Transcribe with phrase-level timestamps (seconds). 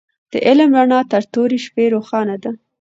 [0.31, 2.51] د علم رڼا تر تورې شپې روښانه ده.